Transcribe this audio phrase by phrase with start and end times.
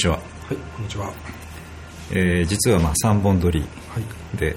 [0.00, 0.20] こんにちは、は
[0.54, 1.12] い、こんにちは。
[2.10, 3.66] えー実はまあ3本撮りは
[4.00, 4.38] い。
[4.38, 4.56] で、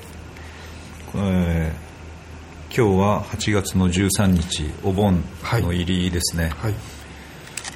[1.16, 5.22] えー今日は8月の13日お盆
[5.62, 6.74] の入りですね、はい。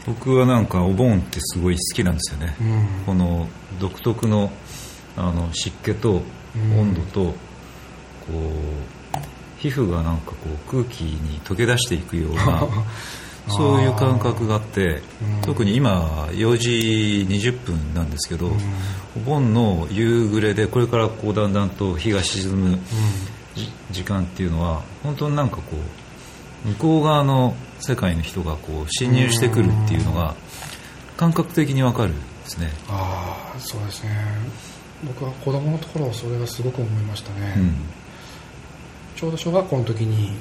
[0.06, 2.88] 僕はなんかお盆ってすごい好きなんですよね、うん。
[3.06, 3.50] この
[3.82, 4.50] 独特の
[5.18, 6.22] あの湿気と
[6.74, 7.34] 温度と、こ
[8.34, 9.18] う
[9.60, 12.64] 皮膚がなんかこう空気に溶け出していくような
[13.50, 18.52] そういう感覚があってうん特に今4時20分なんですけど、
[19.16, 22.80] お盆の夕暮れでこれからこうだんだんと日が沈む
[23.56, 25.64] じ時間っていうのは本当になんかこ
[26.66, 30.36] う向こう側の世界の人がこう侵入してくるっていうのが
[31.16, 32.70] 感覚的にわかるんですね。
[32.90, 34.12] ああ、そうですね。
[35.06, 37.54] 僕は子供のところそれがすごく思いましたね。
[37.58, 37.76] うん
[39.18, 40.38] ちょうど小学校の時に、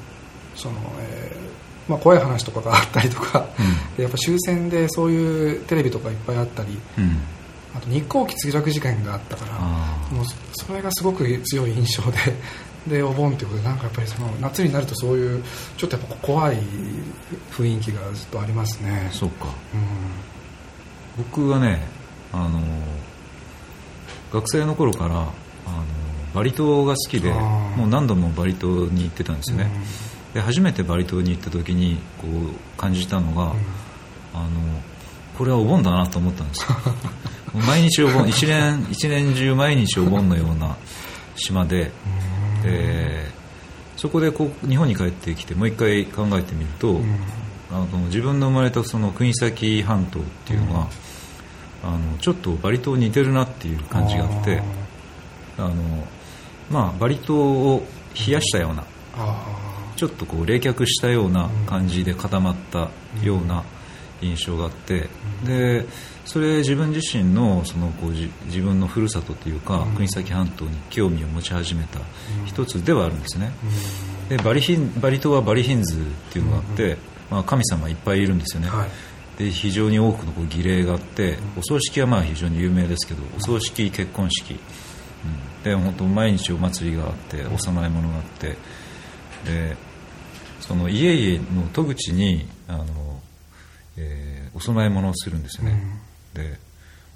[0.54, 1.45] その、えー
[1.88, 3.46] まあ、怖い話とかがあったりとか、
[3.96, 7.18] でやっぱ終戦でそういうテレビとかいっぱいあったり、うん。
[7.74, 12.18] あと日航機墜落事件があったから、あもうそれがすごく強い印象で、
[12.98, 15.44] で、お盆ということで、なんかやっぱりその夏になるとそういう、
[15.76, 16.58] ちょっとやっぱ怖い
[17.50, 19.08] 雰囲気がずっとありますね。
[19.10, 19.12] あ。
[19.12, 19.46] そうか。
[19.74, 19.80] うん。
[21.16, 21.82] 僕はね
[22.32, 22.60] あの
[24.32, 25.30] 学生の頃からあの
[26.34, 29.70] バリ島が好きでもう何度もバリ島に行ってたんですよね、
[30.36, 33.54] で初めてバリ島に行った時にこう感じたのが、
[34.34, 34.50] あの
[35.38, 36.68] これはお盆だなと思ったんですよ。
[37.66, 40.76] 毎日お盆一年一年中毎日お盆のような
[41.36, 41.90] 島で、
[42.62, 43.30] で
[43.96, 46.96] そこでこう日本に帰ってきてもう一回考えてみると、うん。
[46.96, 47.18] うん
[47.68, 50.88] あの自分の生まれたその国東半島っていうのは、
[51.82, 54.62] あのちょっとバリ島に似てるなっていう感じがあって
[55.58, 55.74] あの、
[56.70, 58.84] まあ、バリ島を冷やしたような
[59.16, 59.65] あ
[59.96, 62.90] ちょっとこう冷却したような感じで固まった
[63.22, 63.64] ような
[64.22, 65.08] 印象があって、
[65.44, 65.86] で
[66.24, 69.94] それ自分自身のそのこうじ自分のふるさとというか、うん。
[69.94, 72.00] 国東半島に興味を持ち始めた
[72.44, 73.52] 一つではあるんですね。
[74.26, 76.96] あでバリヒンバリ島はバリヒンズっていうのがあって、
[77.30, 78.90] まあ、神様いっぱいいるんですよね、はい。
[79.38, 88.56] で非常に多くのこう儀礼があってお葬式はまあ非常に有名ですけどお葬式結婚式、うん、で本当毎日お祭りがあってお供え物があって
[89.44, 89.76] で
[90.60, 93.20] その家々の戸口にあの、
[93.96, 95.78] えーお供え物をするんですよね、
[96.32, 96.58] で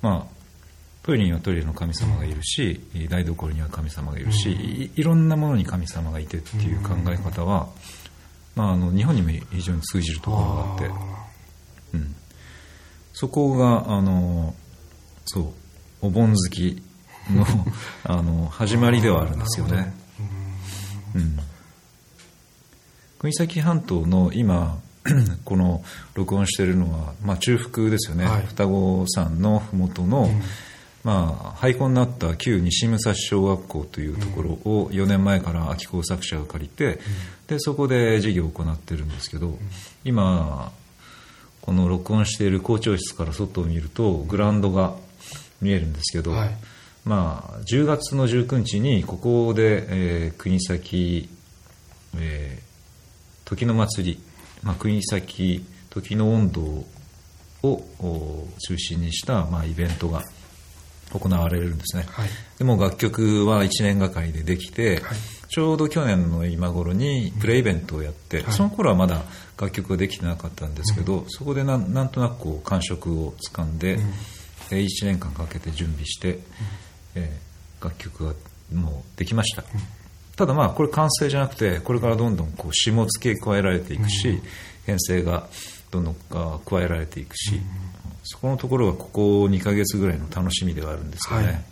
[0.03, 0.41] まあ
[1.03, 2.79] トイレにはトイレの神様がいるし、
[3.09, 7.69] 台所には神様がいるし、いいろんなものに神様がいてっていう考え方は、
[8.55, 10.91] まあ、あの日本にも非常に通じるところがあって。
[11.95, 12.15] うん、
[13.15, 14.55] そこがあの
[15.25, 15.47] そう
[16.03, 16.83] お盆好き
[17.31, 17.47] の
[18.05, 19.95] あの始まりではあるんですよね。
[21.15, 21.39] うん、
[23.21, 24.79] 国東半島の今
[25.45, 28.47] この録音しているのは、まあ、中腹ですよね、はい。
[28.47, 30.31] 双子山の麓の、
[31.05, 36.99] まあ、廃校になった旧西武蔵小学校というところを4年前から秋工作者が借りて、
[37.47, 39.59] でそこで授業を行ってるんですけど、
[40.03, 40.73] 今
[41.61, 44.95] この録音している校長室から外を見るとグラウンドが
[45.61, 46.51] 見えるんですけど、はい。
[47.05, 51.29] まあ、10月の19日にここで、えー国崎、
[52.17, 52.70] えー
[53.51, 54.23] 時の祭り、
[54.63, 56.87] まあ、国崎時の温度を
[57.99, 60.23] お中心にした、まあ、イベントが
[61.13, 62.29] 行われるんですね、はい。
[62.59, 65.19] でも楽曲は1年がかりでできて、はい。
[65.49, 68.53] ちょうど去年の今頃にプレイベントをやって、はい。
[68.53, 69.23] その頃はまだ
[69.61, 73.99] 楽曲ができてなかったんですけど、そこでなんなんとなくこう感触をつかんで、
[74.71, 76.39] え1年間かけて準備して、
[77.17, 78.35] えー楽曲が
[78.73, 79.65] もうできました、
[80.41, 84.41] ただまあこれ完成じゃなくてこれからどんどんこう詞も付け加えられていくし、
[84.87, 85.49] 編成が
[85.91, 87.61] どんどんあ加えられていくし、
[88.25, 91.63] そこのところがここ2ヶ月ぐらいの楽しみではあるんですよね、はい。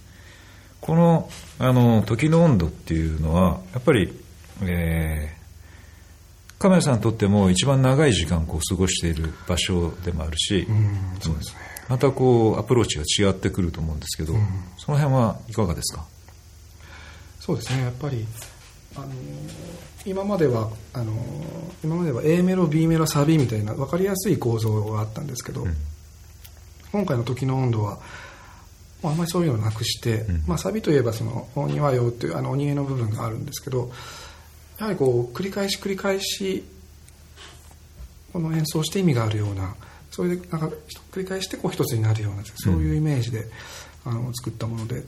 [0.82, 4.12] このあの時の温度っていうのはやっぱり、
[4.64, 11.60] えー、カメラさんにとっても一番長い時間こう過ごしている場所でもあるし、うんそうですね。
[11.88, 14.34] またこうアプローチが違ってくると思うんですけど、
[14.76, 16.04] その辺はいかがですか？
[17.40, 17.80] そうですね。
[17.84, 18.26] やっぱり
[18.96, 19.12] あのー
[20.06, 21.16] 今まではあのー
[21.84, 25.66] 今までは A メロ B メロサビみたいな分かりやすい構造があったんですけど、
[26.92, 27.98] 今回の時の温度は
[29.02, 30.44] まああんまりそういうのをなくして、うん。
[30.46, 33.90] まあ、サビといえばその鬼はよっていうあの鬼絵の部分があるんですけど
[34.78, 36.64] やはりこう繰り返し繰り返し
[38.32, 39.74] この演奏して意味があるような
[40.10, 40.70] それでなんか
[41.12, 43.44] 繰り返してこう一つになるようなそういうイメージで、
[44.04, 45.02] あの作ったもので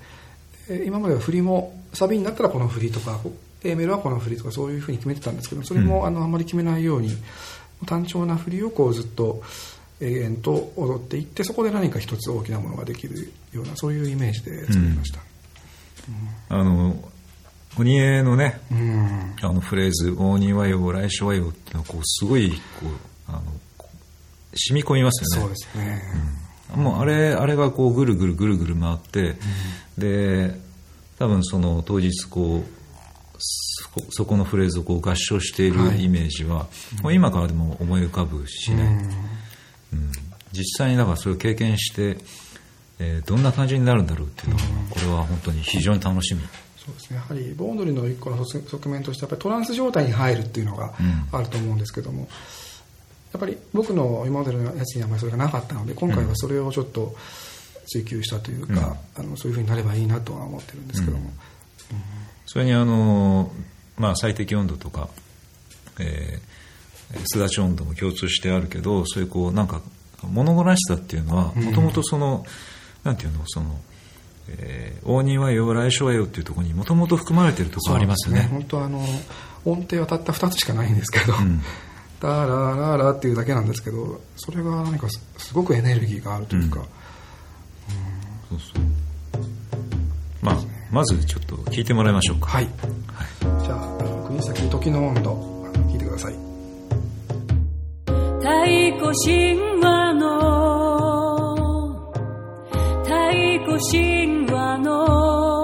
[0.68, 3.18] で今までは振りもサビになったらこの振りとか
[3.62, 6.06] A メロはこの振りとかそういうふうに決めてたんですけどそれも、うん。
[6.06, 7.10] あのあんまり決めないように
[7.86, 9.42] 単調な振りをこうずっと、
[10.00, 15.20] 永遠と踊っていってそこで何か一つ大きなものができるようなそういうイメージで作りました、
[16.48, 16.96] あの
[17.78, 19.36] 鬼江のね、うん。
[19.42, 22.56] あのフレーズ「大庭和よ来所和よ」っていうのはこうすごいこ
[22.86, 22.90] う
[23.28, 23.42] あの
[24.54, 25.42] 染み込みますよね。
[25.42, 26.02] そうですね、
[26.74, 29.36] もうあれあれがこうぐるぐるぐるぐる回って、
[29.98, 30.58] で
[31.18, 32.79] 多分その当日こう
[34.10, 36.04] そこのフレーズをこう合唱しているはい。
[36.04, 36.68] イメージは、
[37.02, 39.08] もう今からでも思い浮かぶしね、
[39.92, 40.12] うん。
[40.52, 42.18] 実際にだからそれを経験して、
[42.98, 46.40] えーどんな感じになるんだろうっていうのは、これは本当に非常に楽しみ。
[46.76, 47.16] そうですね。
[47.16, 51.38] やはり盆踊りの一個の側側面としてやっぱりトランス状態に入るっていうのがうん。
[51.38, 52.28] あると思うんですけども、
[53.32, 57.14] やっぱり僕の今までのやつにはあまりそれがなかったので今回はそれをちょっと
[57.86, 61.30] 追求したというか、あのそういうふうになればいいなとは思ってるんですけども、
[62.52, 63.52] それにあの、
[63.96, 65.08] まあ、最適温度とか、
[66.00, 69.80] えー、すだち温度も共通してあるけどそういうこうなんか
[70.24, 72.44] 物悲しさっていうのはもともとその、
[73.04, 73.78] なんていうのその、
[74.48, 78.48] えー、大庭よ来所はよっていうところにもともと含まれてるところありますよね。
[78.50, 78.98] 本当あの
[79.64, 81.62] 音程はたった2つしかないんですけどん
[82.18, 86.80] 「ダラララ」っていうだけなんですけどそれが何かすすごくエネルギーがあるというか、
[88.48, 88.89] そうそうまあ
[90.90, 92.48] まずちょっと聞いてもらいましょうか。
[92.48, 92.68] はい、
[93.62, 95.34] じゃああの国崎時の温度あ
[95.78, 96.34] の聞いてください。
[98.40, 98.48] 太
[98.98, 100.30] 鼓神話の
[103.04, 103.10] 太
[103.64, 105.59] 鼓神話の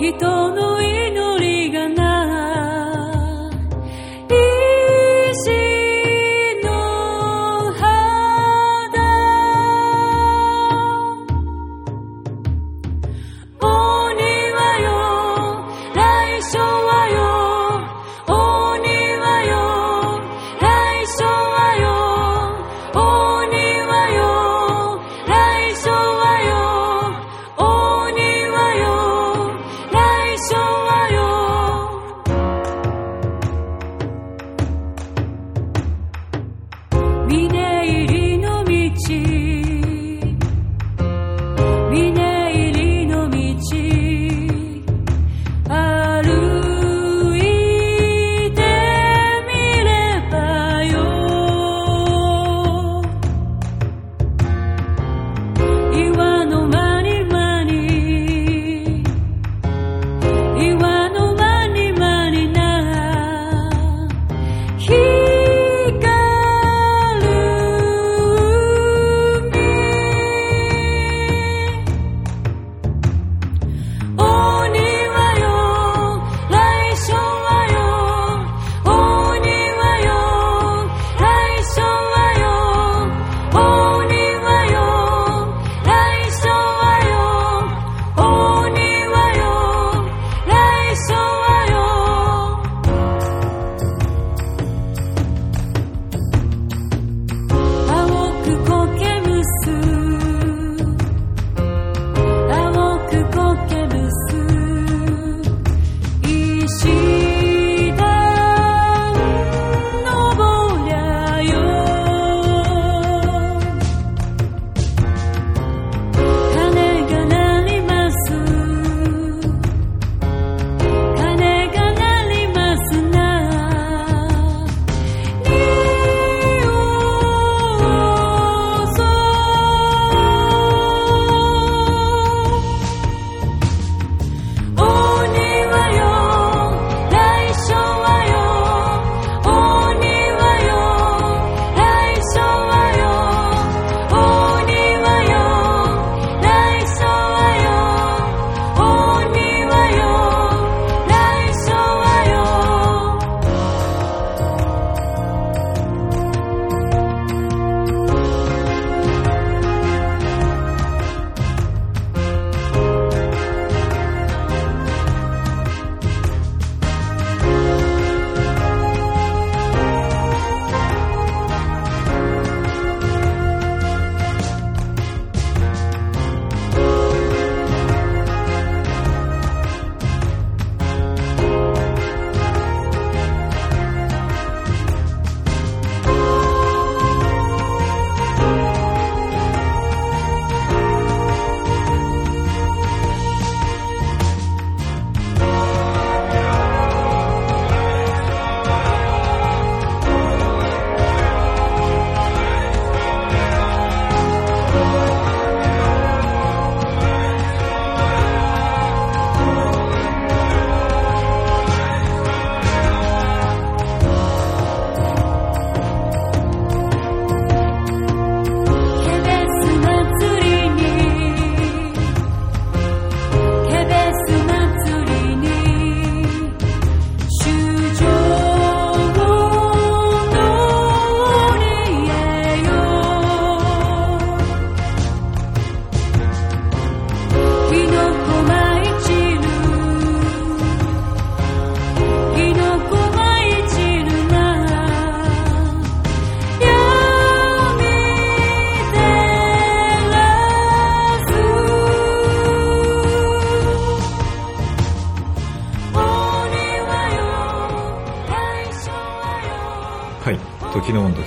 [0.00, 1.25] 人の命。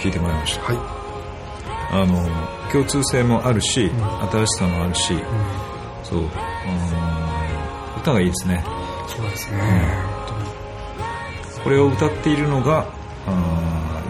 [0.01, 0.63] 聴いてもらいました。
[0.63, 0.77] はい。
[1.91, 3.89] あの共通性もあるし、ん。
[4.29, 5.21] 新しさもあるし、うん。
[6.03, 6.27] そう、うん、
[7.97, 8.63] 歌がいいですね。
[9.07, 9.59] そうですね。
[11.55, 12.85] 本これを歌っているのが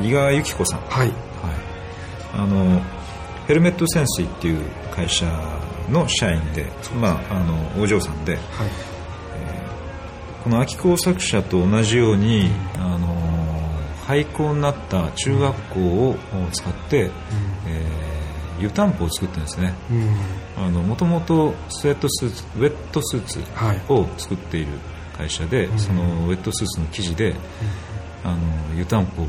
[0.01, 1.15] 伊賀由紀子さん、はい、はい。
[2.34, 2.81] あの
[3.48, 5.25] ヘルメット潜水っていう会社
[5.89, 6.65] の社員で、
[7.01, 8.43] まあ、あのお嬢さんではい。
[10.43, 13.08] この秋工作者と同じように、あの
[14.09, 16.15] 廃校になった中学校を
[16.51, 17.11] 使って、
[17.67, 18.19] えー
[18.59, 19.73] 湯たんぽを作ってるんですね
[20.59, 23.39] うんもともとスウェットスーツウェットスーツ
[23.87, 24.73] を作っている
[25.17, 27.35] 会社で、んそのウェットスーツの生地で、
[28.25, 28.37] あの
[28.77, 29.27] 湯たんぽを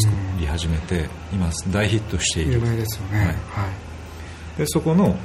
[0.00, 3.38] 作り始めて、今大ヒットしている有名ですよねはいはい
[4.58, 5.16] でそこの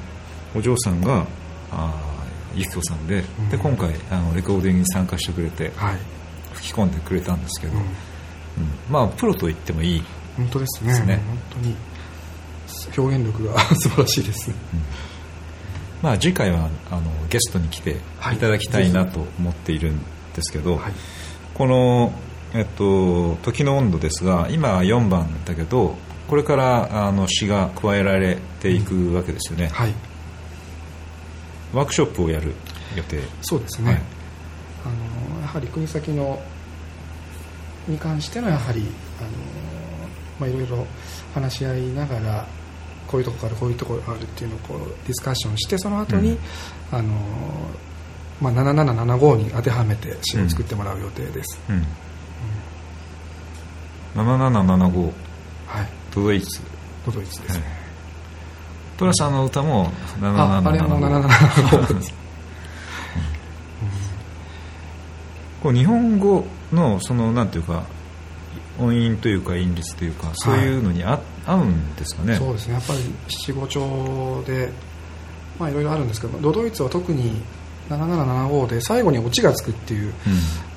[0.55, 1.25] お嬢さんが
[1.71, 1.99] あ
[2.53, 5.97] ゆきこさんで,、うんで今回あのレコーディングに参加してくれてはい
[6.53, 7.85] 吹き込んでくれたんですけど、うん
[8.57, 8.93] うん。
[8.93, 10.03] まあプロと言ってもいい、
[10.37, 10.93] 本当ですね。
[10.95, 11.75] 本当に
[12.97, 14.49] 表現力が 素晴らしいです。
[14.49, 14.55] ね
[16.01, 18.35] まあ、次回はあのゲストに来てはい。
[18.35, 20.93] いただきたいなと思っているんですけど、はい。
[21.53, 22.13] この、
[22.53, 25.95] えっと「時の温度」ですが今は4番だけど
[26.27, 29.93] これからあの詩が加えられていくわけですよね、はい。
[31.73, 32.53] ワークショップをやる
[32.95, 33.21] 予定。
[33.41, 34.01] そうですね、はい。
[34.85, 36.41] あのやはり国先の
[37.87, 38.85] に関してのやはり
[39.19, 39.29] あの、
[40.39, 40.85] まあ、いろいろ
[41.33, 42.47] 話し合いながら
[43.07, 46.37] こういうところからこういうところがあるっていうのをこうディスカッションしてその後に、うん。
[46.91, 47.13] あの
[48.41, 51.85] まあ、7775に当てはめて詩を作ってもらう予定です、うん、
[54.19, 55.13] 7775
[55.67, 55.87] はい。
[56.13, 56.61] ドイツ
[57.05, 57.57] ドドイツです。
[57.57, 57.63] ね、
[58.97, 62.13] トラさんの歌もああれも7775 7775です。
[65.63, 67.83] こう日本語のそのなんていうか
[68.79, 72.35] 音韻というか韻律というかそういうのにあ、合うんですかね。
[72.35, 72.73] そうですね。
[72.73, 74.71] やっぱり七五調で
[75.59, 77.41] まあいろいろあるんですけどドドイツは特に
[77.89, 80.13] 7775で最後にオチがつくっていううん。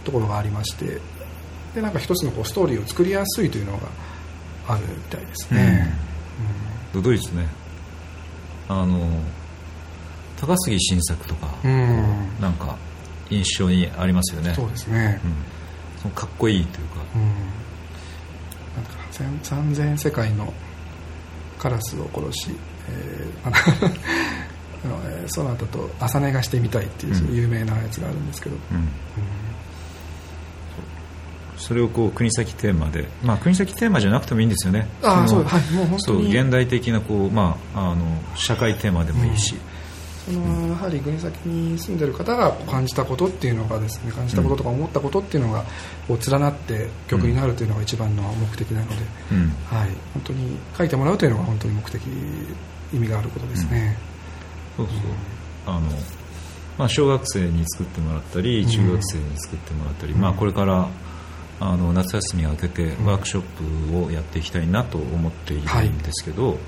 [0.04, 1.00] ところがありまして
[1.74, 3.88] でなんか一つのこうストーリーを作りやすいというのが
[4.68, 5.94] あるみたいですね、
[6.92, 7.46] ドドイツね。
[8.68, 9.00] あの
[10.38, 12.40] 高杉晋作とか、うんうん。
[12.40, 12.76] なんか
[13.30, 14.52] 印象にありますよね。
[14.54, 15.20] そうですね。
[15.24, 15.34] うん、
[16.10, 16.96] かっこいいというか。
[17.14, 17.22] うん。
[17.22, 20.52] なんか千三千世界の
[21.58, 22.50] カラスを殺し、
[22.88, 23.54] えー
[25.26, 27.34] その後と朝寝がしてみたいっていううん。
[27.34, 28.88] 有名なやつがあるんですけど、うん。
[31.56, 34.86] それをこう国崎テーマで、まあ、国崎テーマじゃなくてもいいんですよね。
[35.02, 39.54] のああそうはいもう本そう現代的なこう、まあ、あの社会テーマでもいいし、
[40.24, 45.64] そのやはり国崎に住んでる方が感じたことっていうのがですね感じたこととか思ったことっていうのが
[46.08, 48.94] こう連なって曲になるというのが一番の目的なので、
[49.32, 49.48] うん。
[49.66, 52.02] はい、本当に書いてもらうというのが本当に目的
[52.92, 53.96] 意味があることですね、
[54.76, 54.96] そうそう。
[55.66, 55.90] あの、
[56.78, 58.68] まあ、小学生に作ってもらったりうん。
[58.68, 60.20] 中学生に作ってもらったり、うん。
[60.20, 60.88] まあ、これから
[61.60, 66.58] あの夏休みが明けてんワークショップをやっていきたいなと思っているんですけど、うん、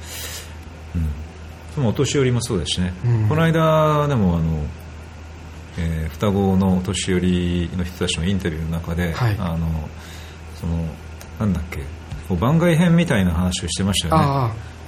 [1.77, 3.29] そのお年寄りもそうですしね、うん。
[3.29, 4.65] この間でもあの、
[5.79, 9.37] えー双子のお年寄りの人たちのインタビューの中で、はい。
[9.39, 9.69] あの
[10.59, 10.83] その
[11.39, 11.85] なんだっけ
[12.35, 14.23] 番外編みたいな話をしてましたよね。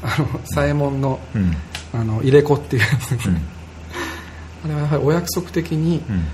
[0.03, 1.53] あの左衛門のうん。
[1.93, 2.83] あの入れ子っていう。
[3.27, 3.35] うん。
[3.35, 3.43] ね
[4.65, 6.25] あれはやはりお約束的に、うん。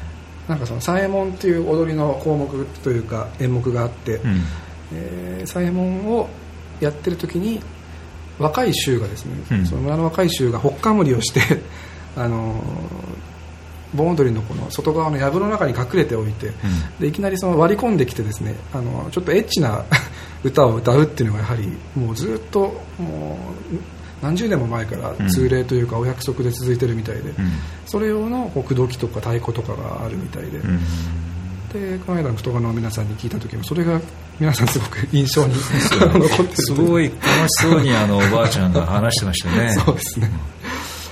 [0.46, 4.42] なんかその左衛門っていう踊りの項目というか演目があって、うん。
[4.92, 6.28] えー左衛門を
[6.78, 7.60] やってる時に
[8.38, 9.66] 若い衆がですね、うん。
[9.66, 11.40] その村の若い衆がほっかむりをして
[12.16, 13.24] あのー
[13.94, 16.50] 盆踊りのこの外側の藪の中に隠れておいて、
[16.98, 19.84] でいきなりその割り込んできてですねあのちょっとエッチな
[20.42, 23.38] 歌を歌うっていうのがやはりもうずっとも
[23.72, 23.76] う
[24.20, 27.34] 何十年も前から通例というかお約束で続いてるみたいで、うん。
[27.86, 30.80] それ用の口説きとか太鼓とかがあるみたいで、うん
[31.74, 34.00] でこの間の太川の皆さんに聞いた時もそれが
[34.38, 35.54] 皆さんすごく印象に
[35.98, 39.72] 残ってるすごい楽しそうにあのおばあちゃんが話してましたね。
[39.72, 40.30] そうですね。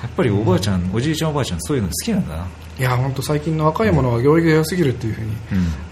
[0.03, 2.47] やっぱりおばあちゃんおじいちゃんおばあちゃんそういうの好きなんだな。
[2.79, 5.37] いや本当最近の若い者は行儀が良すぎるっていうふうに、うん。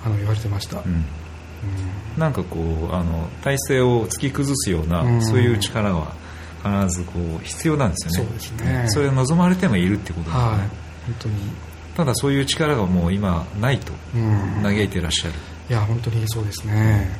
[0.04, 1.04] あの言われてました、うん。
[2.16, 5.22] なんかこうあの体勢を突き崩すような、うん。
[5.22, 6.12] そういう力は
[6.62, 8.28] 必ずこう必要なんですよね。
[8.28, 8.84] そうですね。
[8.88, 10.58] それを望まれてもいるってことなんはい。
[10.58, 10.68] 本
[11.18, 11.34] 当に
[12.00, 14.62] ただそういう力がもう今ないとうん。
[14.62, 15.34] 嘆いてらっしゃる、
[15.68, 17.10] いや本当にそうですね。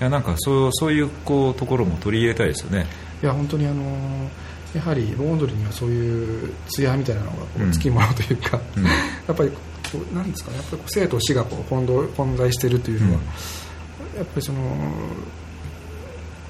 [0.00, 2.86] いやなんかそうそういうこうところも取り入れたいですよね。
[3.22, 4.28] いや本当にあの
[4.74, 8.82] やはり盆踊りにはそういう艶みたいなのがつきものというか、うん。
[8.84, 8.90] や
[9.32, 9.52] っぱり
[10.12, 10.56] なんですかね。
[10.56, 13.20] やっぱり生と死がこう混同混在しているというのは、
[14.16, 14.58] やっぱりその、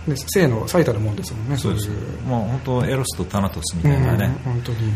[0.06, 1.88] ね、性の最たるもんですもんねそうです。
[1.88, 2.22] いう。
[2.26, 4.94] もう本当エロスとタナトスみうんたいなね、本当に、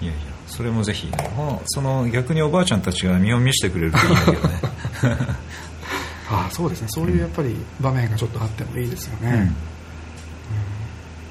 [0.00, 1.10] いやいやそれもぜひ
[1.66, 4.60] その逆におばあちゃんたちが身を見せてくれるといいんだけどね。
[6.30, 6.88] ああそうですね。
[6.90, 9.54] そういうやっぱり場面がちょっとあってもいいですよね、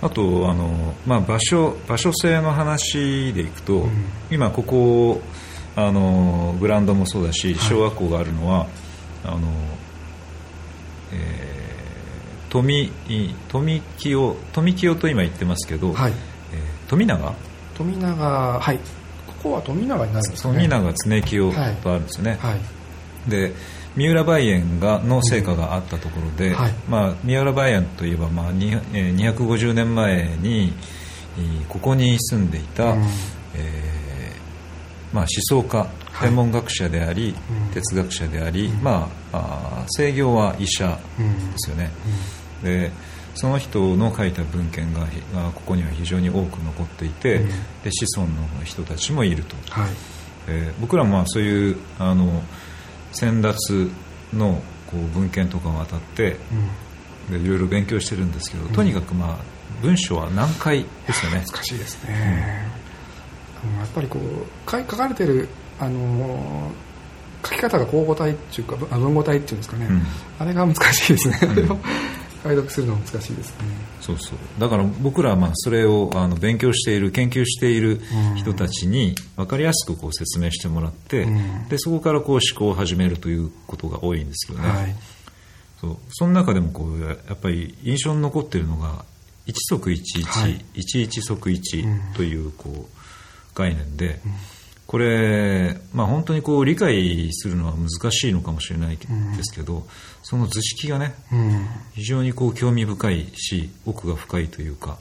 [0.02, 0.08] うん。
[0.08, 3.92] あとあの、まあ、場所場所性の話でいくと、ん。
[4.32, 5.22] 今ここ
[5.76, 8.66] あのグラウンドもそうだし小学校があるのは、
[9.24, 9.40] あの
[11.12, 11.58] えー
[12.50, 12.92] 富
[13.50, 16.14] 富清富清と今言ってますけど、はい
[16.54, 17.34] えー富永？
[17.76, 18.80] 富永はい。
[19.28, 21.52] ここは富永になるんですかね富永常清
[21.84, 23.30] とあるんですよね、はい。
[23.30, 23.54] で
[23.96, 26.74] 三浦梅園がの成果があったところで、はい。
[26.88, 30.74] まあ、三浦梅園といえば、まあ、にえー250年前に
[31.38, 33.04] えーここに住んでいた、うん。
[33.56, 36.30] えーまあ、思想家はい。
[36.30, 37.74] 天文学者であり、うん。
[37.74, 41.24] 哲学者であり、まあ、あー制御は医者で
[41.58, 41.92] すよね、
[42.64, 42.92] で
[43.38, 45.08] その人の書いた文献が
[45.56, 47.48] ここには非常に多く残っていて、うん。
[47.84, 49.56] で子孫の人たちもいると。
[49.70, 49.90] はい。
[50.48, 52.44] えー僕らもまあそういうあの
[53.12, 53.90] 先達
[54.34, 56.38] のこう文献とかを当たって
[57.30, 57.40] うん。
[57.42, 59.38] でいろいろ勉強してるんですけど、とにかくまあ
[59.82, 61.44] 文章は難解ですよね。
[61.46, 62.66] 難しいですね、
[63.80, 66.72] やっぱりこう書かれてるあの
[67.44, 70.04] 書き方が口語体っていうか文語体っていうんですかね、うん。
[70.40, 71.52] あれが難しいですね、ん。
[71.52, 71.78] あれを
[72.48, 73.66] 解読するのは難しいですね。
[74.02, 74.38] そうそう。
[74.60, 78.02] だから僕らはまあそれをあの勉強している研究している
[78.36, 81.68] 人たちに分かりやすくこう説明してもらって、うん。
[81.68, 84.96] でそこからこう思考を始めるということが多いんですけどね、はい。
[85.82, 85.98] そう。
[86.10, 89.06] その中でもこうややっぱり印象に残っているのが
[89.46, 90.66] 一足一一、はい。
[90.74, 92.14] 一一足一うん。
[92.14, 92.98] というこう
[93.56, 94.20] 概念で、
[94.88, 99.86] これ、まあ、本当にこう理解するのは難しいのかもしれないですけど、
[100.24, 101.68] その図式がねうん。
[101.94, 104.98] 非常にこう興味深いし奥が深いというか、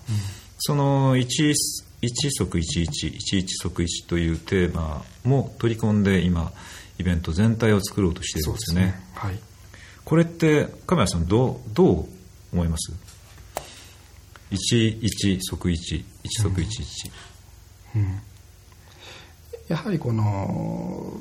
[0.58, 1.54] その一
[2.02, 6.52] 一足一一一一足一というテーマも取り込んで今
[6.98, 9.00] イベント全体を作ろうとしているんですよね。
[9.14, 9.38] はい。
[10.04, 12.08] これって亀谷さんどうどう
[12.52, 12.92] 思います？
[14.50, 17.10] 一一即一一即一一、
[17.94, 18.20] うん
[19.68, 21.20] やはりこの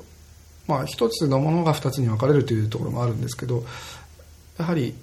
[0.68, 3.64] まあ一つのものが二つに分かれるというところもあるんですけど
[4.58, 4.96] やはり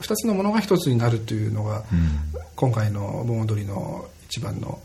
[0.00, 2.40] 二つのものが一つになるというのが、うん。
[2.54, 4.80] 今回の盆踊りの一番の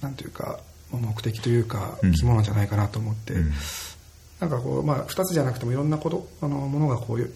[0.00, 0.60] なんていうか
[0.92, 2.12] 目的というかうん。
[2.12, 3.52] 肝なんじゃないかなと思って、うん。
[4.40, 7.26] なんかこう、まあ、2つじゃなくてもいろんなことあのものがこうよ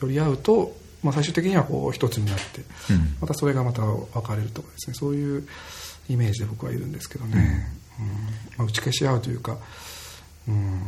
[0.00, 3.16] 寄り合うと、まあ、最終的にはこう一つになってうん。
[3.20, 5.46] またそれがまた分かれるとかですねそういう
[6.08, 7.87] イメージで僕はいるんですけどね、うん
[8.56, 9.56] まあ、打ち消し合うというか、
[10.48, 10.80] うん、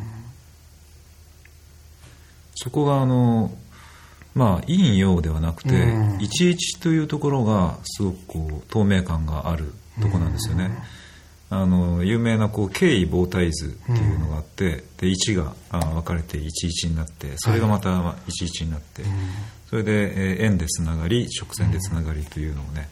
[2.55, 3.51] そこがあの
[4.35, 6.21] まあ陰陽ではなくて、うん。
[6.21, 10.71] 一一というところがすごくこう透明感があるところなんですよね、
[11.51, 19.03] あの有名なこう経緯棒体図っていうのがあって、で1があ分かれて11になってそれがまたまあ11になって、
[19.69, 19.93] それで、
[20.33, 22.89] えー円でつながり直線でつながりというのをね、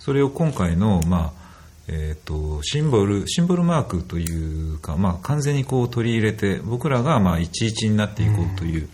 [0.00, 1.45] それを今回の、まあ
[1.88, 8.88] えー、とシンボルシンボルマークというか、まあ、完全にこう取り入れて僕らがまあ11になっていこうという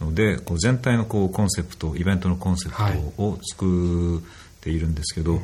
[0.00, 4.20] ので、こう全体のこうコンセプトイベントのコンセプトを作っ
[4.60, 5.40] ているんですけど、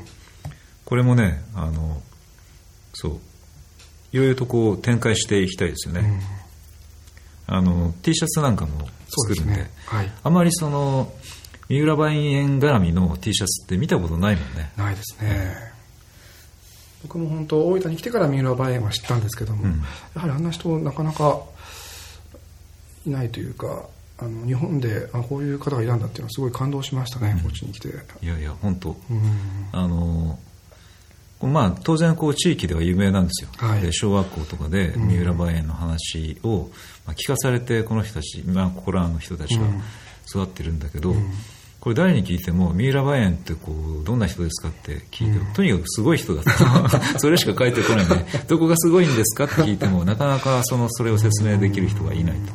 [0.84, 2.00] これもねあの
[2.92, 3.18] そう
[4.12, 6.22] いろいろとこう展開していきたいですよね、
[7.46, 9.70] あの T シャツなんかも作るんでね。
[9.86, 10.12] はい。
[10.22, 11.12] あまりその
[11.68, 14.70] 三浦梅園絡みの T シャツって見たことないもんね。
[14.76, 15.73] ないですね、
[17.04, 19.70] 僕も本当大分に来てから三浦梅園は知ったんですけども、うん。
[20.14, 21.40] やはりあんな人なかなか
[23.06, 23.86] いないというか
[24.18, 27.88] あの日本であこういう方がいたんだっていうのはすごい感動しましたね、こっちに来て、
[28.22, 28.96] いやいや本当。
[29.10, 29.68] うん。
[29.72, 30.38] あの
[31.42, 33.80] まあ当然こう地域では有名なんですよ、はい。
[33.80, 36.70] で小学校とかで三浦梅園の話を、
[37.06, 39.82] まあ、聞かされてこの人たち、まあ、ここらの人たちはうん。
[40.26, 41.14] 育ってるんだけど、
[41.84, 43.70] これ誰に聞いても三浦梅園ってこ
[44.00, 52.52] うどんな人ですかって聞いても、とにかくすごい人だった それしか書いてこないんで どこがすごいんですかって聞いてもなかなかそのそれを説明できる人がいないと。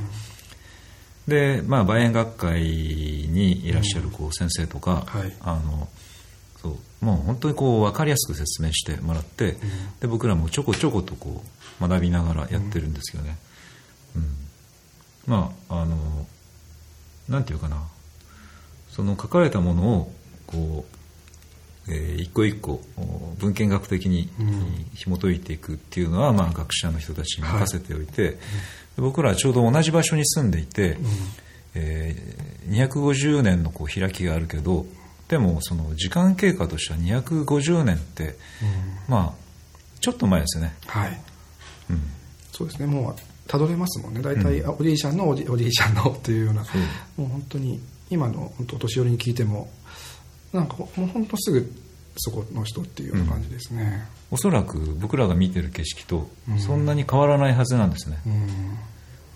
[1.27, 5.31] で、まあ、梅園学会にいらっしゃるこう先生とか、はい。
[5.41, 5.87] あの
[6.59, 9.57] そうもう本当にこう分かりやすく説明してもらって、
[10.01, 11.43] で僕らもちょこちょことこ
[11.79, 13.37] う学びながらやってるんですけどね、
[14.15, 14.35] うん。
[15.27, 16.25] まああの
[17.27, 17.83] なんていうかな
[18.99, 20.11] その書かれたものを
[20.45, 20.85] こ
[21.87, 24.85] う、えー一個一個お文献学的にうん。
[24.93, 28.37] 紐解いていくっていうのは、まあ、学者の人たちに任せておいて、
[28.97, 30.97] 僕らはちょうど同じ場所に住んでいて、
[31.75, 34.85] えー250年のこう開きがあるけど
[35.27, 38.35] でもその時間経過としては250年って、
[39.07, 39.33] まあ
[40.01, 41.21] ちょっと前ですよね、はい。
[41.89, 42.01] うん、
[42.51, 42.85] そうですね。
[42.85, 43.15] もう
[43.47, 44.21] たどれますもんね。
[44.21, 46.65] 大体、あおじいちゃんのおじおじいちゃんのっていうような。
[46.65, 46.71] そ
[47.17, 47.21] う。
[47.21, 47.79] もう本当に
[48.09, 49.69] 今の本当お年寄りに聞いても
[50.53, 51.71] なんかもう本当すぐ
[52.17, 54.05] そこの人っていうような感じですね。
[54.31, 56.59] おそらく僕らが見てる景色とうん。
[56.59, 58.49] そんなに変わらないはずなんですね、うん。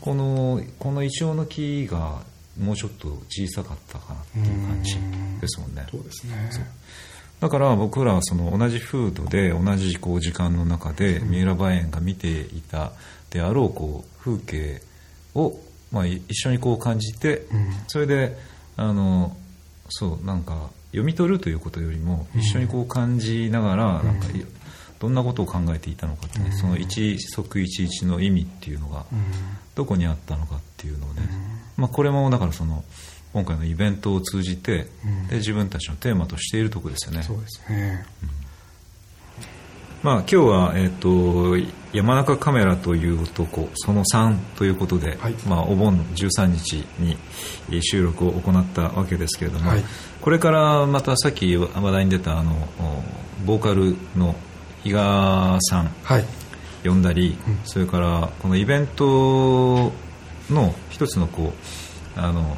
[0.01, 2.21] このこのイチョウの木が
[2.59, 4.95] もうちょっと小さかったかなっていう感じ
[5.39, 5.85] ですもんね。
[5.89, 6.33] そうですね。
[7.39, 12.91] だから僕らはその同じ風土で同じこう時間の中で三浦梅園が見ていた
[13.29, 14.81] であろうこう風景
[15.35, 15.57] を、
[15.91, 17.71] まあ、い一緒にこう感じて、うん。
[17.87, 18.37] それで
[18.77, 19.35] あの
[19.89, 24.45] そうなんか読み取るということよりも一緒にこう感じながらなんかい
[24.99, 29.19] どんなことを考えていたのかってね、その一即一一の意味っていうのがうん。
[29.75, 31.23] どこにあったのかっていうのをね、
[31.75, 32.85] まあ、これもだからその
[33.33, 35.27] 今回のイベントを通じて、うん。
[35.27, 37.23] で自分たちのテーマとしているところですよね。
[37.23, 38.05] そうですね。
[40.03, 41.57] まあ、今日は、えっと
[41.93, 45.33] 山中カメラという男その3ということで、はい。
[45.47, 47.17] まあ、お盆13日に
[47.69, 49.83] えー収録を行ったわけですけれども、はい。
[50.21, 54.35] これからまたさっき話題に出たあのおボーカルの
[54.83, 56.25] 比嘉さんはい。
[56.83, 57.59] 呼んだり、うん。
[57.63, 59.91] それからこのイベント
[60.49, 61.53] の一つのこ
[62.17, 62.57] うあの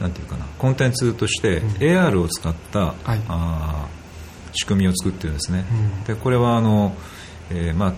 [0.00, 1.68] なんていうかなコンテンツとしてうん。
[1.78, 3.20] AR を使った、はい。
[3.28, 3.98] あー
[4.54, 6.04] 仕組みを作ってるんですね、うん。
[6.04, 6.94] でこれはあの、
[7.50, 7.92] えーまあ、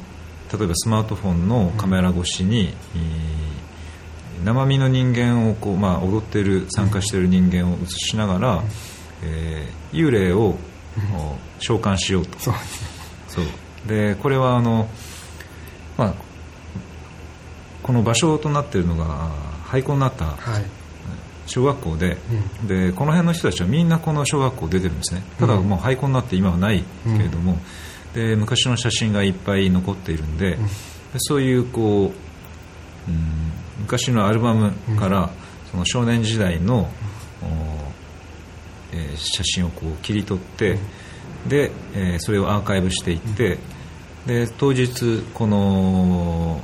[0.52, 3.40] 例えばスマートフォンのカメラ越しに、えー
[4.44, 8.62] 生身の人間をこう、まあ、踊ってる参加している人間を映しながら、
[9.22, 10.56] えー幽霊を、
[11.14, 12.38] お召喚しようと。
[12.38, 12.54] そう。
[12.54, 12.88] ですね
[13.28, 13.44] そう。
[13.86, 14.88] でこれはあの、
[15.98, 16.14] まあ、
[17.82, 19.28] この場所となっているのがあ
[19.66, 20.64] 廃校になったはい。
[21.46, 22.16] 小学校で,、
[22.64, 25.22] うでこの辺の人たちはみんなこの小学校出てるんですね。
[25.38, 25.68] ただうん。
[25.68, 27.58] もう廃校になって今はないけれども、
[28.14, 30.58] で昔の写真がいっぱい残っているんで,、で
[31.18, 32.12] そういうこ
[33.08, 35.30] う、うん、昔のアルバムから、
[35.70, 36.90] その少年時代の、
[37.42, 37.46] お
[38.92, 40.78] えー写真をこう切り取って、
[41.48, 43.58] で、えーそれをアーカイブしていって、
[44.26, 46.60] で当日この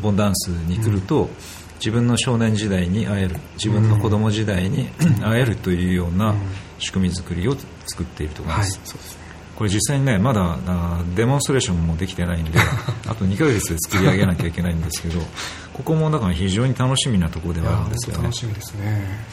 [0.00, 1.28] ボンダンスに来ると、
[1.76, 4.88] 自分の少年時代に会える自分の子供時代に
[5.22, 6.34] 会えるというような
[6.78, 7.54] 仕組み作りを
[7.86, 9.25] 作っているところはいです、そうですね
[9.56, 10.58] これ実際にねまだ
[11.14, 12.58] デモンストレーションもできてないんで
[13.08, 15.20] あと2ヶ月で作り上げなきゃいけないんですけど
[15.72, 18.22] ここもだから非常に楽しみなところではあるんですよね。
[18.24, 19.24] 楽しみですね。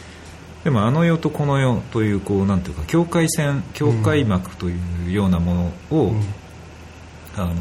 [0.63, 4.75] でもあの世とこの世というこうなんていうか境界線境界膜とい
[5.09, 6.23] うようなものを、うん。
[7.35, 7.55] あの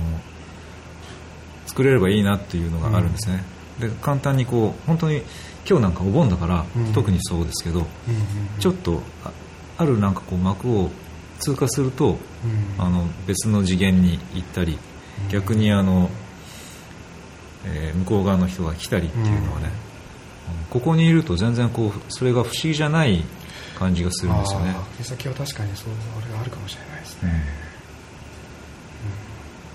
[1.67, 3.43] 作れればいいなっていうのがあるんですね、
[3.81, 5.23] で簡単にこう本当に
[5.67, 6.93] 今日なんかお盆だから、うん。
[6.93, 7.89] 特にそうですけど、うんうん。
[8.59, 9.31] ちょっとあ
[9.79, 10.91] あるなんかこう幕を
[11.43, 12.19] 通過すると、
[12.79, 12.85] うん。
[12.85, 14.79] あの別の次元に行ったり、
[15.31, 16.11] 逆にあの、
[17.65, 20.65] えー向こう側の人が来たりっていうのはね、うん。
[20.71, 23.23] ここにいると全然こうそれが不思議じゃない
[23.79, 24.71] 感じがするんですよね。
[24.71, 27.63] あー手先は確かにそうあれがあるかもしれないですね。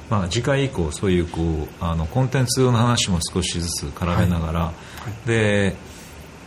[0.09, 4.71] まあ、次回以降そういうこうあのコンテンツの話も少しずつ絡めながら、
[5.25, 5.75] で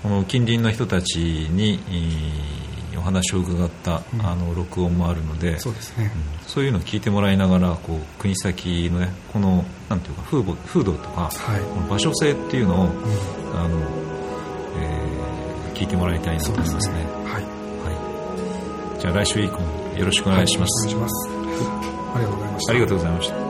[0.02, 4.26] この近隣の人たちにえーお話を伺った、うん。
[4.26, 6.12] あの録音もあるのでそうですね。
[6.14, 6.48] うん。
[6.48, 11.61] そういうのを聞いてもらいながらこう国先のねこのなんていうか風土風土とか、はい。
[11.61, 12.90] この場所性っていうのを、うん。
[13.59, 13.81] あの
[14.79, 15.11] えー
[15.81, 16.94] 聞いてもらいたいなと思いますね。
[17.24, 17.42] はい。
[17.42, 20.88] はい、じゃあ来週以降もよろしくお願いします。
[20.88, 22.11] はいお願いします。
[22.12, 22.72] ありがとうございました。
[22.72, 23.49] ありがとうございました。